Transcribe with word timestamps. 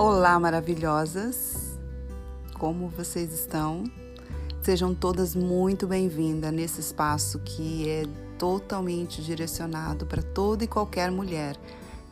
Olá, 0.00 0.38
maravilhosas! 0.38 1.76
Como 2.56 2.88
vocês 2.88 3.32
estão? 3.32 3.82
Sejam 4.62 4.94
todas 4.94 5.34
muito 5.34 5.88
bem-vindas 5.88 6.52
nesse 6.52 6.78
espaço 6.80 7.40
que 7.40 7.88
é 7.88 8.04
totalmente 8.38 9.20
direcionado 9.20 10.06
para 10.06 10.22
toda 10.22 10.62
e 10.62 10.68
qualquer 10.68 11.10
mulher 11.10 11.56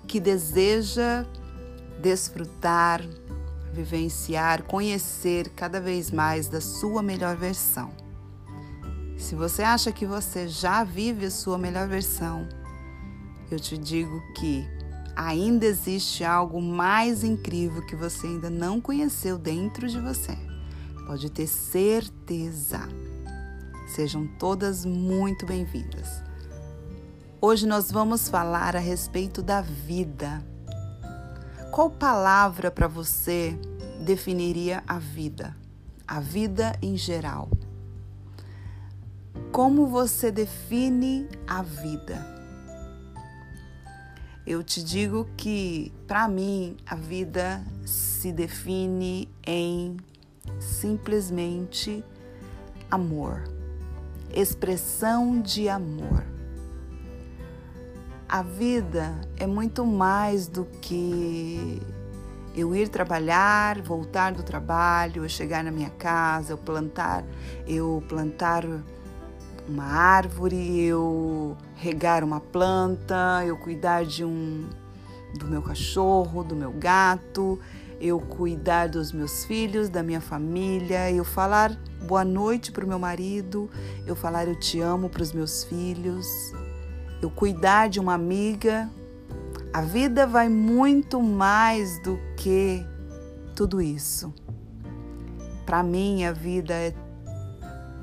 que 0.09 0.19
deseja 0.19 1.25
desfrutar, 2.03 3.07
vivenciar, 3.73 4.65
conhecer 4.65 5.51
cada 5.51 5.81
vez 5.81 6.11
mais 6.11 6.49
da 6.49 6.61
sua 6.61 7.05
melhor 7.05 7.37
versão. 7.37 7.93
Se 9.17 9.37
você 9.37 9.63
acha 9.63 9.93
que 9.93 10.05
você 10.05 10.49
já 10.49 10.83
vive 10.83 11.27
a 11.27 11.31
sua 11.31 11.57
melhor 11.57 11.87
versão, 11.87 12.49
eu 13.49 13.61
te 13.61 13.79
digo 13.79 14.21
que 14.35 14.76
ainda 15.17 15.65
existe 15.65 16.23
algo 16.23 16.61
mais 16.61 17.25
incrível 17.25 17.85
que 17.87 17.97
você 17.97 18.27
ainda 18.27 18.51
não 18.51 18.81
conheceu 18.81 19.39
dentro 19.39 19.89
de 19.89 19.99
você. 19.99 20.37
Pode 21.07 21.31
ter 21.31 21.47
certeza. 21.47 22.81
Sejam 23.89 24.27
todas 24.39 24.85
muito 24.85 25.47
bem-vindas. 25.47 26.23
Hoje 27.41 27.67
nós 27.67 27.91
vamos 27.91 28.29
falar 28.29 28.77
a 28.77 28.81
respeito 28.81 29.41
da 29.41 29.63
vida. 29.63 30.45
Qual 31.71 31.91
palavra 31.91 32.71
para 32.71 32.87
você 32.87 33.59
definiria 34.05 34.83
a 34.87 34.99
vida? 34.99 35.57
A 36.07 36.21
vida 36.21 36.73
em 36.83 36.97
geral. 36.97 37.49
Como 39.53 39.87
você 39.87 40.31
define 40.31 41.29
a 41.47 41.63
vida? 41.63 42.36
Eu 44.47 44.63
te 44.63 44.81
digo 44.81 45.29
que, 45.37 45.93
para 46.07 46.29
mim, 46.29 46.77
a 46.87 46.95
vida 46.95 47.65
se 47.85 48.31
define 48.31 49.29
em 49.45 49.97
simplesmente 50.61 52.05
amor, 52.89 53.43
expressão 54.33 55.41
de 55.41 55.69
amor. 55.69 56.25
A 58.29 58.45
vida 58.45 59.21
é 59.37 59.49
muito 59.49 59.85
mais 59.85 60.47
do 60.47 60.65
que 60.81 61.83
eu 62.55 62.73
ir 62.73 62.89
trabalhar, 62.89 63.83
voltar 63.83 64.33
do 64.33 64.45
trabalho, 64.45 65.25
eu 65.25 65.29
chegar 65.29 65.65
na 65.65 65.73
minha 65.73 65.91
casa, 65.91 66.53
eu 66.53 66.59
plantar, 66.59 67.25
eu 67.67 68.01
plantar 68.09 68.65
uma 69.69 69.85
árvore, 69.85 70.81
eu 70.81 71.57
regar 71.75 72.23
uma 72.23 72.41
planta, 72.41 73.45
eu 73.45 73.57
cuidar 73.57 74.05
de 74.05 74.25
um 74.25 74.69
do 75.39 75.47
meu 75.47 75.61
cachorro, 75.63 76.43
do 76.43 76.55
meu 76.55 76.73
gato, 76.73 77.59
eu 78.01 78.21
cuidar 78.21 78.89
dos 78.89 79.13
meus 79.13 79.45
filhos, 79.45 79.89
da 79.89 80.03
minha 80.03 80.21
família, 80.21 81.11
eu 81.11 81.25
falar 81.25 81.77
boa 82.07 82.25
noite 82.25 82.71
para 82.71 82.85
o 82.85 82.89
meu 82.89 82.99
marido, 82.99 83.71
eu 84.07 84.15
falar 84.15 84.47
eu 84.47 84.59
te 84.59 84.81
amo 84.81 85.09
para 85.09 85.23
os 85.23 85.33
meus 85.33 85.65
filhos, 85.65 86.27
eu 87.21 87.31
cuidar 87.31 87.89
de 87.89 87.99
uma 87.99 88.15
amiga. 88.15 88.89
A 89.73 89.83
vida 89.83 90.27
vai 90.27 90.49
muito 90.49 91.21
mais 91.21 92.01
do 92.03 92.19
que 92.37 92.85
tudo 93.55 93.81
isso. 93.81 94.33
Para 95.65 95.83
mim, 95.83 96.25
a 96.25 96.33
vida 96.33 96.73
é 96.73 96.95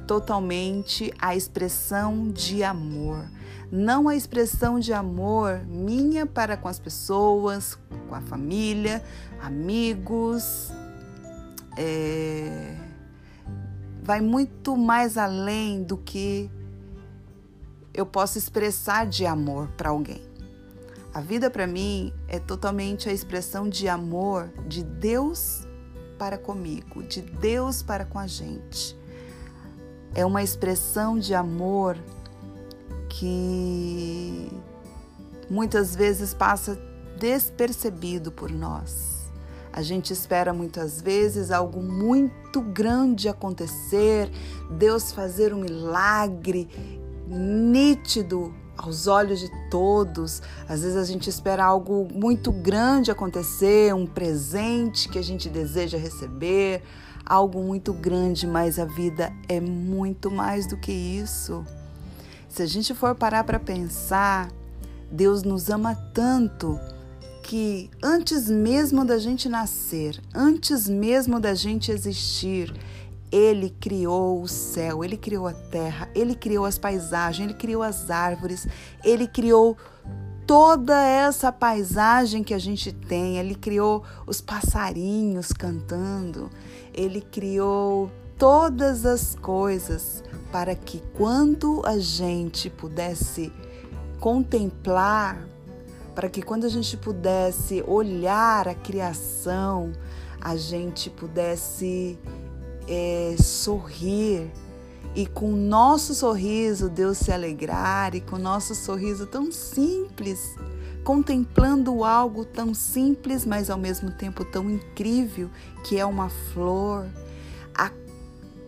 totalmente 0.07 1.13
a 1.19 1.35
expressão 1.35 2.29
de 2.29 2.63
amor. 2.63 3.25
Não 3.71 4.07
a 4.07 4.15
expressão 4.15 4.79
de 4.79 4.93
amor 4.93 5.65
minha 5.65 6.25
para 6.25 6.55
com 6.55 6.67
as 6.67 6.79
pessoas, 6.79 7.77
com 8.07 8.15
a 8.15 8.21
família, 8.21 9.03
amigos. 9.41 10.71
É... 11.77 12.77
Vai 14.03 14.21
muito 14.21 14.75
mais 14.77 15.17
além 15.17 15.81
do 15.81 15.97
que 15.97 16.51
eu 17.93 18.05
posso 18.05 18.37
expressar 18.37 19.07
de 19.07 19.25
amor 19.25 19.69
para 19.69 19.89
alguém. 19.89 20.21
A 21.13 21.21
vida 21.21 21.49
para 21.49 21.65
mim 21.65 22.13
é 22.27 22.39
totalmente 22.39 23.07
a 23.07 23.13
expressão 23.13 23.69
de 23.69 23.87
amor 23.87 24.51
de 24.67 24.83
Deus 24.83 25.67
para 26.17 26.37
comigo, 26.37 27.03
de 27.03 27.21
Deus 27.21 27.81
para 27.81 28.03
com 28.03 28.19
a 28.19 28.27
gente 28.27 29.02
é 30.15 30.25
uma 30.25 30.43
expressão 30.43 31.17
de 31.17 31.33
amor 31.33 31.97
que 33.09 34.51
muitas 35.49 35.95
vezes 35.95 36.33
passa 36.33 36.79
despercebido 37.19 38.31
por 38.31 38.51
nós. 38.51 39.13
A 39.71 39.81
gente 39.81 40.13
espera 40.13 40.53
muitas 40.53 41.01
vezes 41.01 41.49
algo 41.49 41.81
muito 41.81 42.61
grande 42.61 43.27
acontecer, 43.27 44.29
Deus 44.69 45.11
fazer 45.11 45.53
um 45.53 45.61
milagre 45.61 46.69
nítido 47.27 48.53
aos 48.77 49.07
olhos 49.07 49.39
de 49.39 49.49
todos. 49.69 50.41
Às 50.67 50.81
vezes 50.81 50.97
a 50.97 51.03
gente 51.03 51.29
espera 51.29 51.65
algo 51.65 52.07
muito 52.13 52.51
grande 52.51 53.09
acontecer, 53.09 53.93
um 53.95 54.05
presente 54.05 55.09
que 55.09 55.17
a 55.17 55.23
gente 55.23 55.49
deseja 55.49 55.97
receber, 55.97 56.83
algo 57.25 57.61
muito 57.63 57.93
grande, 57.93 58.45
mas 58.45 58.77
a 58.79 58.85
vida 58.85 59.31
é 59.47 59.59
muito 59.59 60.29
mais 60.29 60.67
do 60.67 60.77
que 60.77 60.91
isso. 60.91 61.65
Se 62.49 62.61
a 62.61 62.65
gente 62.65 62.93
for 62.93 63.15
parar 63.15 63.43
para 63.43 63.59
pensar, 63.59 64.51
Deus 65.11 65.43
nos 65.43 65.69
ama 65.69 65.95
tanto 66.13 66.79
que 67.43 67.89
antes 68.01 68.49
mesmo 68.49 69.03
da 69.03 69.17
gente 69.17 69.49
nascer, 69.49 70.19
antes 70.33 70.87
mesmo 70.87 71.39
da 71.39 71.53
gente 71.53 71.91
existir, 71.91 72.73
ele 73.31 73.71
criou 73.79 74.41
o 74.41 74.47
céu, 74.47 75.03
ele 75.03 75.17
criou 75.17 75.47
a 75.47 75.53
terra, 75.53 76.07
ele 76.13 76.35
criou 76.35 76.65
as 76.65 76.77
paisagens, 76.77 77.49
ele 77.49 77.57
criou 77.57 77.81
as 77.81 78.11
árvores, 78.11 78.67
ele 79.03 79.27
criou 79.27 79.75
toda 80.45 81.01
essa 81.01 81.51
paisagem 81.51 82.43
que 82.43 82.53
a 82.53 82.59
gente 82.59 82.91
tem. 82.91 83.37
Ele 83.37 83.55
criou 83.55 84.03
os 84.25 84.41
passarinhos 84.41 85.51
cantando, 85.51 86.49
ele 86.93 87.21
criou 87.21 88.11
todas 88.37 89.05
as 89.05 89.35
coisas 89.35 90.23
para 90.51 90.75
que 90.75 91.01
quando 91.13 91.81
a 91.85 91.97
gente 91.97 92.69
pudesse 92.69 93.51
contemplar, 94.19 95.47
para 96.13 96.29
que 96.29 96.41
quando 96.41 96.65
a 96.65 96.69
gente 96.69 96.95
pudesse 96.95 97.83
olhar 97.87 98.67
a 98.67 98.75
criação, 98.75 99.91
a 100.39 100.55
gente 100.55 101.09
pudesse 101.09 102.19
é, 102.87 103.35
sorrir 103.39 104.51
e 105.15 105.27
com 105.27 105.53
o 105.53 105.55
nosso 105.55 106.15
sorriso 106.15 106.89
Deus 106.89 107.19
se 107.19 107.31
alegrar 107.31 108.15
e 108.15 108.21
com 108.21 108.35
o 108.35 108.39
nosso 108.39 108.73
sorriso 108.73 109.27
tão 109.27 109.51
simples, 109.51 110.55
contemplando 111.03 112.03
algo 112.03 112.43
tão 112.43 112.73
simples, 112.73 113.45
mas 113.45 113.69
ao 113.69 113.77
mesmo 113.77 114.11
tempo 114.11 114.43
tão 114.43 114.69
incrível, 114.69 115.49
que 115.83 115.99
é 115.99 116.05
uma 116.05 116.29
flor, 116.29 117.05
a 117.75 117.91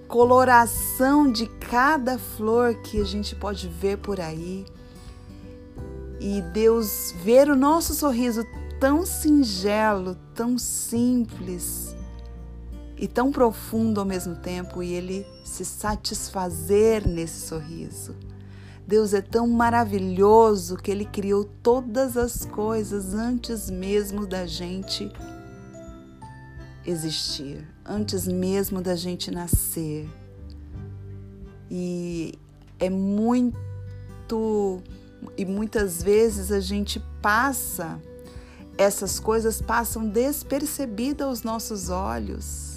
coloração 0.08 1.32
de 1.32 1.48
cada 1.48 2.18
flor 2.18 2.76
que 2.76 3.02
a 3.02 3.06
gente 3.06 3.36
pode 3.36 3.68
ver 3.68 3.98
por 3.98 4.20
aí. 4.20 4.66
E 6.20 6.42
Deus 6.54 7.14
ver 7.24 7.50
o 7.50 7.56
nosso 7.56 7.94
sorriso 7.94 8.44
tão 8.80 9.06
singelo, 9.06 10.16
tão 10.34 10.58
simples, 10.58 11.95
e 12.98 13.08
tão 13.08 13.32
profundo 13.32 14.00
ao 14.00 14.06
mesmo 14.06 14.36
tempo 14.36 14.82
e 14.82 14.94
ele 14.94 15.26
se 15.44 15.66
satisfazer 15.66 17.08
nesse 17.08 17.48
sorriso. 17.48 18.16
Deus 18.88 19.14
é 19.14 19.22
tão 19.22 19.48
maravilhoso 19.48 20.78
que 20.78 20.92
ele 20.92 21.06
criou 21.06 21.44
todas 21.44 22.16
as 22.16 22.46
coisas 22.46 23.14
antes 23.14 23.70
mesmo 23.70 24.28
da 24.28 24.46
gente 24.46 25.12
existir, 26.86 27.68
antes 27.84 28.28
mesmo 28.28 28.82
da 28.82 28.96
gente 28.96 29.32
nascer. 29.32 30.08
E 31.70 32.38
é 32.80 32.90
muito 32.90 34.84
e 35.36 35.46
muitas 35.46 36.04
vezes 36.04 36.52
a 36.52 36.60
gente 36.60 37.00
passa 37.22 38.00
essas 38.78 39.20
coisas 39.20 39.62
passam 39.62 40.08
despercebidas 40.08 41.28
aos 41.28 41.44
nossos 41.44 41.90
olhos 41.90 42.75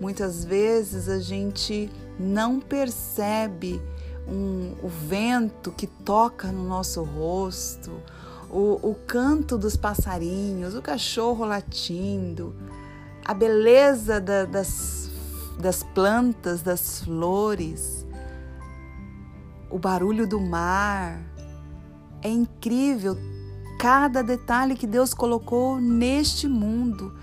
Muitas 0.00 0.44
vezes 0.44 1.08
a 1.08 1.18
gente 1.18 1.90
não 2.18 2.60
percebe 2.60 3.80
um, 4.28 4.74
o 4.82 4.88
vento 4.88 5.72
que 5.72 5.86
toca 5.86 6.50
no 6.52 6.64
nosso 6.64 7.02
rosto, 7.02 7.92
o, 8.50 8.90
o 8.90 8.94
canto 9.06 9.56
dos 9.56 9.76
passarinhos, 9.76 10.74
o 10.74 10.82
cachorro 10.82 11.44
latindo, 11.44 12.54
a 13.24 13.32
beleza 13.32 14.20
da, 14.20 14.44
das, 14.44 15.10
das 15.58 15.82
plantas, 15.82 16.62
das 16.62 17.00
flores, 17.02 18.06
o 19.70 19.78
barulho 19.78 20.26
do 20.26 20.40
mar. 20.40 21.20
É 22.22 22.28
incrível 22.28 23.16
cada 23.78 24.22
detalhe 24.22 24.74
que 24.74 24.86
Deus 24.86 25.12
colocou 25.12 25.80
neste 25.80 26.48
mundo 26.48 27.14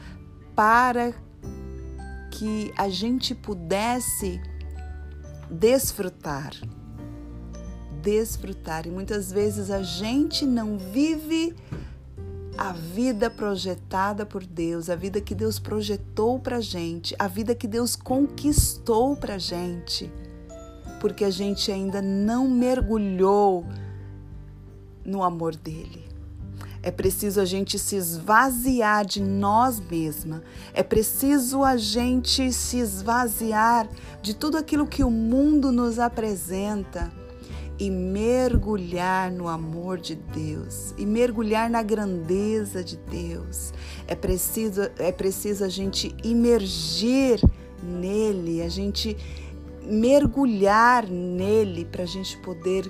para 0.56 1.14
que 2.34 2.74
a 2.76 2.90
gente 2.90 3.36
pudesse 3.36 4.42
desfrutar. 5.50 6.52
Desfrutar. 8.02 8.88
E 8.88 8.90
muitas 8.90 9.32
vezes 9.32 9.70
a 9.70 9.84
gente 9.84 10.46
não 10.46 10.78
vive 10.78 11.56
a 12.58 12.72
vida 12.72 13.30
projetada 13.30 14.26
por 14.26 14.44
Deus, 14.44 14.90
a 14.90 14.96
vida 14.96 15.22
que 15.22 15.36
Deus 15.36 15.60
projetou 15.60 16.40
para 16.40 16.60
gente, 16.60 17.16
a 17.20 17.28
vida 17.28 17.54
que 17.54 17.68
Deus 17.68 17.96
conquistou 17.96 19.16
para 19.16 19.38
gente, 19.38 20.12
porque 21.00 21.24
a 21.26 21.30
gente 21.30 21.72
ainda 21.72 22.02
não 22.02 22.48
mergulhou 22.48 23.66
no 25.06 25.24
amor 25.24 25.56
dele. 25.56 26.12
É 26.84 26.92
preciso 26.92 27.40
a 27.40 27.46
gente 27.46 27.80
se 27.80 27.96
esvaziar 27.96 29.06
de 29.06 29.22
nós 29.22 29.80
mesma. 29.80 30.44
É 30.74 30.84
preciso 30.84 31.64
a 31.64 31.78
gente 31.78 32.52
se 32.52 32.78
esvaziar 32.78 33.88
de 34.22 34.34
tudo 34.34 34.58
aquilo 34.58 34.86
que 34.86 35.02
o 35.02 35.10
mundo 35.10 35.72
nos 35.72 35.98
apresenta 35.98 37.10
e 37.80 37.90
mergulhar 37.90 39.32
no 39.32 39.48
amor 39.48 39.98
de 39.98 40.16
Deus 40.16 40.94
e 40.98 41.06
mergulhar 41.06 41.70
na 41.70 41.82
grandeza 41.82 42.84
de 42.84 42.98
Deus. 42.98 43.74
É 44.06 44.14
preciso, 44.14 44.82
é 45.00 45.12
preciso 45.12 45.64
a 45.64 45.70
gente 45.70 46.14
imergir 46.22 47.40
nele, 47.82 48.62
a 48.62 48.68
gente 48.68 49.16
mergulhar 49.86 51.08
nele 51.08 51.86
para 51.86 52.04
a 52.04 52.08
gente 52.08 52.38
poder 52.40 52.90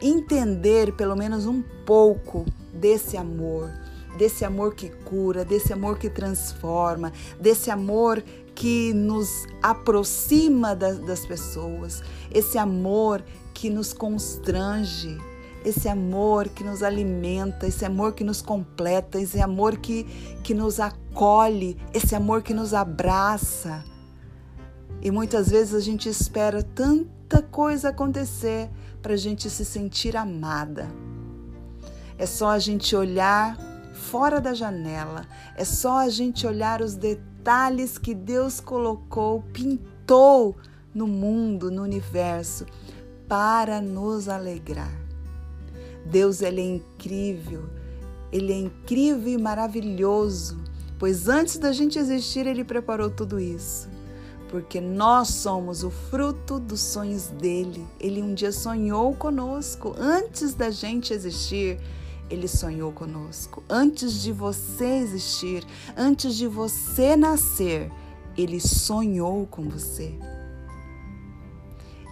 entender 0.00 0.92
pelo 0.92 1.16
menos 1.16 1.46
um 1.46 1.62
pouco 1.84 2.44
desse 2.72 3.16
amor, 3.16 3.70
desse 4.18 4.44
amor 4.44 4.74
que 4.74 4.88
cura, 4.88 5.44
desse 5.44 5.72
amor 5.72 5.98
que 5.98 6.10
transforma, 6.10 7.12
desse 7.40 7.70
amor 7.70 8.22
que 8.54 8.92
nos 8.94 9.46
aproxima 9.62 10.74
das, 10.74 10.98
das 11.00 11.26
pessoas, 11.26 12.02
esse 12.30 12.56
amor 12.56 13.22
que 13.52 13.68
nos 13.68 13.92
constrange, 13.92 15.18
esse 15.64 15.88
amor 15.88 16.48
que 16.48 16.62
nos 16.62 16.82
alimenta, 16.82 17.66
esse 17.66 17.84
amor 17.84 18.14
que 18.14 18.22
nos 18.22 18.40
completa, 18.40 19.20
esse 19.20 19.40
amor 19.40 19.78
que, 19.78 20.04
que 20.42 20.54
nos 20.54 20.78
acolhe, 20.78 21.76
esse 21.92 22.14
amor 22.14 22.42
que 22.42 22.54
nos 22.54 22.72
abraça. 22.72 23.84
E 25.02 25.10
muitas 25.10 25.50
vezes 25.50 25.74
a 25.74 25.80
gente 25.80 26.08
espera 26.08 26.62
tanta 27.28 27.42
coisa 27.42 27.88
acontecer 27.88 28.70
para 29.02 29.14
a 29.14 29.16
gente 29.16 29.50
se 29.50 29.64
sentir 29.64 30.16
amada. 30.16 30.88
É 32.16 32.24
só 32.24 32.50
a 32.50 32.58
gente 32.58 32.94
olhar 32.94 33.58
fora 33.92 34.40
da 34.40 34.54
janela, 34.54 35.26
é 35.56 35.64
só 35.64 35.98
a 35.98 36.08
gente 36.08 36.46
olhar 36.46 36.80
os 36.80 36.94
detalhes 36.94 37.98
que 37.98 38.14
Deus 38.14 38.60
colocou, 38.60 39.42
pintou 39.52 40.56
no 40.94 41.06
mundo, 41.06 41.70
no 41.70 41.82
universo 41.82 42.64
para 43.28 43.80
nos 43.80 44.28
alegrar. 44.28 44.92
Deus 46.04 46.40
ele 46.40 46.60
é 46.60 46.76
incrível, 46.76 47.68
ele 48.32 48.52
é 48.52 48.58
incrível 48.58 49.32
e 49.32 49.38
maravilhoso, 49.38 50.62
pois 50.98 51.28
antes 51.28 51.58
da 51.58 51.72
gente 51.72 51.98
existir 51.98 52.46
ele 52.46 52.64
preparou 52.64 53.10
tudo 53.10 53.40
isso. 53.40 53.95
Porque 54.48 54.80
nós 54.80 55.28
somos 55.28 55.82
o 55.82 55.90
fruto 55.90 56.58
dos 56.58 56.80
sonhos 56.80 57.28
dele. 57.28 57.86
Ele 57.98 58.22
um 58.22 58.34
dia 58.34 58.52
sonhou 58.52 59.14
conosco 59.14 59.94
antes 59.98 60.54
da 60.54 60.70
gente 60.70 61.12
existir. 61.12 61.80
Ele 62.30 62.48
sonhou 62.48 62.92
conosco. 62.92 63.62
Antes 63.68 64.22
de 64.22 64.32
você 64.32 64.98
existir, 64.98 65.64
antes 65.96 66.34
de 66.36 66.46
você 66.46 67.16
nascer, 67.16 67.90
ele 68.36 68.60
sonhou 68.60 69.46
com 69.46 69.68
você. 69.68 70.14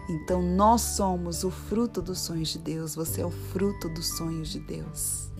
Então 0.09 0.43
nós 0.43 0.83
somos 0.83 1.45
o 1.45 1.51
fruto 1.51 2.03
dos 2.03 2.21
sonhos 2.21 2.49
de 2.51 2.59
Deus, 2.59 2.95
você 2.95 3.23
é 3.23 3.27
o 3.27 3.31
fruto 3.31 3.89
dos 3.89 4.17
sonhos 4.17 4.51
de 4.51 4.61
Deus. 4.61 5.31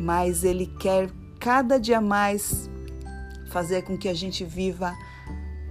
Mas 0.00 0.44
Ele 0.44 0.66
quer 0.66 1.10
cada 1.38 1.78
dia 1.78 2.00
mais 2.00 2.70
fazer 3.50 3.82
com 3.82 3.98
que 3.98 4.08
a 4.08 4.14
gente 4.14 4.44
viva 4.44 4.94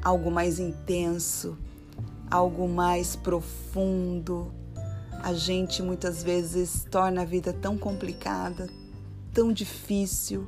algo 0.02 0.32
mais 0.32 0.60
intenso, 0.60 1.58
algo 2.30 2.68
mais 2.68 3.16
profundo. 3.16 4.52
A 5.24 5.34
gente 5.34 5.84
muitas 5.84 6.24
vezes 6.24 6.86
torna 6.90 7.22
a 7.22 7.26
vida 7.26 7.54
tão 7.54 7.78
complicada, 7.78 8.68
tão 9.34 9.54
difícil, 9.54 10.48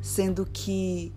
sendo 0.00 0.44
que 0.44 1.12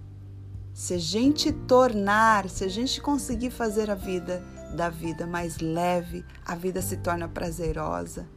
se 0.74 0.94
a 0.94 0.98
gente 0.98 1.52
tornar, 1.52 2.50
se 2.50 2.64
a 2.64 2.68
gente 2.68 3.02
conseguir 3.02 3.52
fazer 3.52 3.90
a 3.90 3.96
vida 3.96 4.44
da 4.76 4.90
vida 4.90 5.28
mais 5.28 5.60
leve, 5.60 6.24
a 6.46 6.56
vida 6.56 6.82
se 6.82 6.98
torna 6.98 7.28
prazerosa. 7.28 8.28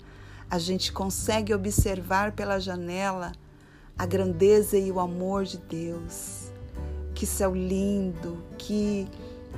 A 0.50 0.58
gente 0.58 0.92
consegue 0.92 1.54
observar 1.54 2.32
pela 2.32 2.58
janela 2.58 3.32
a 3.96 4.04
grandeza 4.04 4.76
e 4.76 4.90
o 4.90 4.98
amor 4.98 5.44
de 5.44 5.58
Deus. 5.58 6.50
Que 7.14 7.26
céu 7.26 7.54
lindo, 7.54 8.42
que 8.58 9.06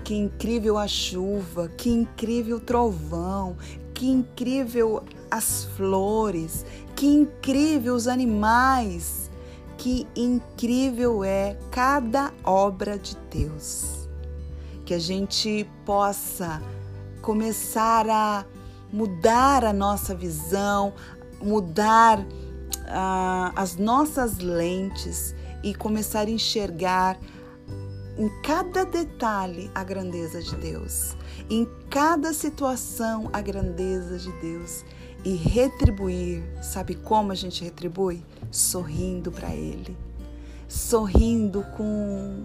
que 0.05 0.15
incrível 0.15 0.79
a 0.79 0.87
chuva, 0.87 1.69
que 1.69 1.91
incrível 1.91 2.57
o 2.57 2.61
trovão, 2.61 3.57
que 3.93 4.09
incrível 4.09 5.03
as 5.31 5.65
flores, 5.77 6.65
que 6.95 7.07
incrível 7.07 7.95
os 7.95 8.07
animais, 8.07 9.31
que 9.77 10.07
incrível 10.15 11.25
é 11.25 11.57
cada 11.71 12.33
obra 12.45 12.99
de 12.99 13.17
Deus. 13.31 14.09
Que 14.85 14.95
a 14.95 14.99
gente 14.99 15.69
possa 15.85 16.63
começar 17.21 18.09
a 18.09 18.45
mudar 18.93 19.65
a 19.65 19.73
nossa 19.73 20.15
visão, 20.15 20.93
mudar 21.43 22.21
uh, 22.21 23.53
as 23.57 23.77
nossas 23.77 24.39
lentes 24.39 25.35
e 25.63 25.75
começar 25.75 26.27
a 26.29 26.31
enxergar 26.31 27.19
em 28.19 28.29
cada 28.43 28.85
detalhe 28.85 29.71
a 29.75 29.85
grandeza 29.85 30.43
de 30.43 30.57
Deus, 30.57 31.17
em 31.51 31.69
cada 31.91 32.33
situação 32.33 33.29
a 33.33 33.41
grandeza 33.41 34.19
de 34.19 34.33
Deus 34.41 34.85
e 35.25 35.35
retribuir. 35.35 36.43
Sabe 36.63 36.95
como 36.95 37.33
a 37.33 37.35
gente 37.35 37.63
retribui? 37.63 38.23
Sorrindo 38.51 39.31
para 39.31 39.55
Ele, 39.55 39.97
sorrindo 40.69 41.63
com 41.77 42.45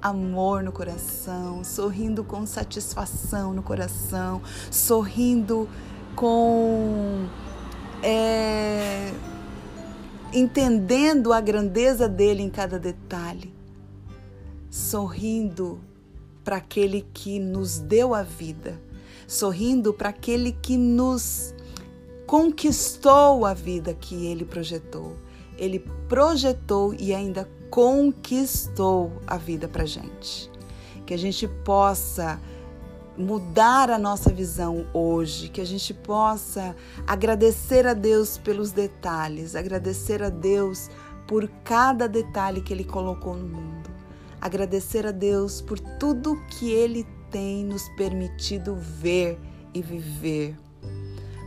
amor 0.00 0.62
no 0.62 0.72
coração, 0.72 1.62
sorrindo 1.62 2.24
com 2.24 2.46
satisfação 2.46 3.52
no 3.52 3.62
coração, 3.62 4.42
sorrindo 4.70 5.68
com. 6.16 7.28
É, 8.02 9.12
entendendo 10.32 11.32
a 11.32 11.40
grandeza 11.40 12.08
dele 12.08 12.42
em 12.42 12.50
cada 12.50 12.78
detalhe, 12.78 13.52
sorrindo 14.92 15.80
para 16.44 16.56
aquele 16.56 17.00
que 17.14 17.38
nos 17.38 17.78
deu 17.78 18.14
a 18.14 18.22
vida, 18.22 18.78
sorrindo 19.26 19.94
para 19.94 20.10
aquele 20.10 20.52
que 20.52 20.76
nos 20.76 21.54
conquistou 22.26 23.46
a 23.46 23.54
vida 23.54 23.94
que 23.94 24.26
ele 24.26 24.44
projetou. 24.44 25.16
Ele 25.56 25.78
projetou 26.10 26.92
e 26.92 27.14
ainda 27.14 27.48
conquistou 27.70 29.12
a 29.26 29.38
vida 29.38 29.66
para 29.66 29.86
gente. 29.86 30.50
Que 31.06 31.14
a 31.14 31.18
gente 31.18 31.48
possa 31.48 32.38
mudar 33.16 33.88
a 33.88 33.98
nossa 33.98 34.28
visão 34.28 34.86
hoje, 34.92 35.48
que 35.48 35.62
a 35.62 35.66
gente 35.66 35.94
possa 35.94 36.76
agradecer 37.06 37.86
a 37.86 37.94
Deus 37.94 38.36
pelos 38.36 38.72
detalhes, 38.72 39.56
agradecer 39.56 40.22
a 40.22 40.28
Deus 40.28 40.90
por 41.26 41.48
cada 41.64 42.06
detalhe 42.06 42.60
que 42.60 42.74
Ele 42.74 42.84
colocou 42.84 43.34
no 43.34 43.46
mundo, 43.46 43.81
agradecer 44.42 45.06
a 45.06 45.10
Deus 45.10 45.62
por 45.62 45.78
tudo 45.78 46.36
que 46.50 46.70
Ele 46.70 47.06
tem 47.30 47.64
nos 47.64 47.88
permitido 47.96 48.74
ver 48.76 49.38
e 49.72 49.80
viver 49.80 50.54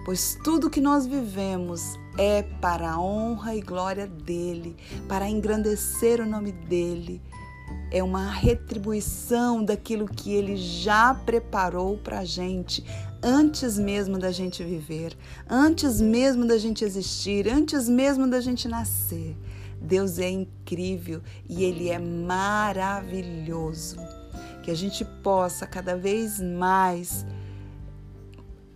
pois 0.06 0.38
tudo 0.44 0.70
que 0.70 0.80
nós 0.80 1.08
vivemos 1.08 1.98
é 2.16 2.44
para 2.44 2.92
a 2.92 3.02
honra 3.02 3.56
e 3.56 3.60
glória 3.60 4.06
dele, 4.06 4.78
para 5.10 5.28
engrandecer 5.28 6.22
o 6.22 6.26
nome 6.26 6.52
dele. 6.52 7.22
É 7.92 8.04
uma 8.04 8.30
retribuição 8.30 9.66
daquilo 9.66 10.08
que 10.08 10.32
ele 10.32 10.56
já 10.56 11.14
preparou 11.14 11.98
para 11.98 12.20
a 12.20 12.26
gente 12.26 12.86
antes 13.22 13.80
mesmo 13.80 14.20
da 14.20 14.32
gente 14.32 14.64
viver, 14.64 15.18
antes 15.50 16.00
mesmo 16.00 16.46
da 16.46 16.58
gente 16.60 16.86
existir, 16.86 17.50
antes 17.50 17.90
mesmo 17.90 18.28
da 18.28 18.40
gente 18.40 18.68
nascer. 18.68 19.36
Deus 19.86 20.20
é 20.20 20.30
incrível 20.30 21.22
e 21.48 21.64
Ele 21.64 21.90
é 21.90 22.00
maravilhoso. 22.00 23.98
Que 24.64 24.72
a 24.72 24.76
gente 24.76 25.06
possa 25.06 25.66
cada 25.68 25.96
vez 25.96 26.42
mais 26.42 27.26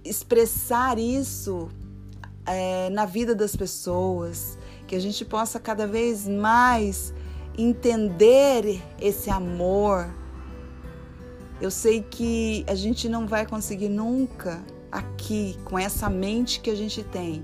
expressar 0.03 0.97
isso 0.97 1.67
é, 2.45 2.89
na 2.89 3.05
vida 3.05 3.35
das 3.35 3.55
pessoas, 3.55 4.57
que 4.87 4.95
a 4.95 4.99
gente 4.99 5.25
possa 5.25 5.59
cada 5.59 5.85
vez 5.85 6.27
mais 6.27 7.13
entender 7.57 8.81
esse 8.99 9.29
amor. 9.29 10.07
Eu 11.61 11.69
sei 11.69 12.01
que 12.01 12.63
a 12.67 12.75
gente 12.75 13.09
não 13.09 13.27
vai 13.27 13.45
conseguir 13.45 13.89
nunca 13.89 14.63
aqui, 14.91 15.57
com 15.65 15.77
essa 15.77 16.09
mente 16.09 16.59
que 16.59 16.69
a 16.69 16.75
gente 16.75 17.03
tem, 17.03 17.43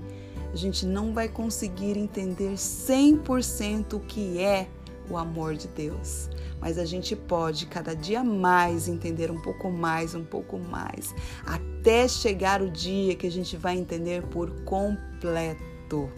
a 0.52 0.56
gente 0.56 0.86
não 0.86 1.12
vai 1.12 1.28
conseguir 1.28 1.96
entender 1.96 2.54
100% 2.54 3.94
o 3.94 4.00
que 4.00 4.38
é 4.38 4.68
o 5.10 5.16
amor 5.16 5.54
de 5.54 5.68
Deus. 5.68 6.28
Mas 6.60 6.78
a 6.78 6.84
gente 6.84 7.14
pode 7.14 7.66
cada 7.66 7.94
dia 7.94 8.24
mais 8.24 8.88
entender 8.88 9.30
um 9.30 9.40
pouco 9.40 9.70
mais, 9.70 10.14
um 10.14 10.24
pouco 10.24 10.58
mais, 10.58 11.14
até 11.44 12.08
chegar 12.08 12.62
o 12.62 12.70
dia 12.70 13.14
que 13.14 13.26
a 13.26 13.30
gente 13.30 13.56
vai 13.56 13.76
entender 13.76 14.22
por 14.22 14.50
completo. 14.64 16.10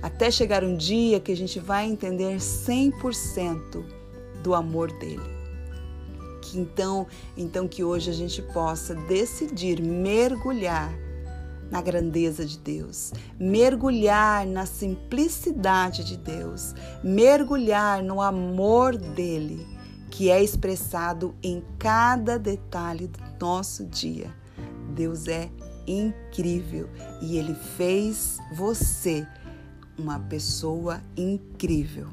Até 0.00 0.30
chegar 0.30 0.62
um 0.62 0.76
dia 0.76 1.18
que 1.18 1.32
a 1.32 1.36
gente 1.36 1.58
vai 1.58 1.86
entender 1.86 2.36
100% 2.36 3.84
do 4.42 4.54
amor 4.54 4.92
dele. 4.92 5.38
Que 6.40 6.58
então, 6.58 7.06
então 7.36 7.66
que 7.66 7.82
hoje 7.82 8.08
a 8.08 8.14
gente 8.14 8.40
possa 8.40 8.94
decidir 8.94 9.82
mergulhar 9.82 11.07
na 11.70 11.82
grandeza 11.82 12.44
de 12.44 12.58
Deus, 12.58 13.12
mergulhar 13.38 14.46
na 14.46 14.66
simplicidade 14.66 16.04
de 16.04 16.16
Deus, 16.16 16.74
mergulhar 17.02 18.02
no 18.02 18.20
amor 18.20 18.96
dele, 18.96 19.66
que 20.10 20.30
é 20.30 20.42
expressado 20.42 21.34
em 21.42 21.62
cada 21.78 22.38
detalhe 22.38 23.06
do 23.06 23.20
nosso 23.40 23.84
dia. 23.86 24.34
Deus 24.94 25.28
é 25.28 25.50
incrível 25.86 26.88
e 27.22 27.36
ele 27.36 27.54
fez 27.54 28.38
você 28.54 29.26
uma 29.98 30.18
pessoa 30.18 31.02
incrível. 31.16 32.08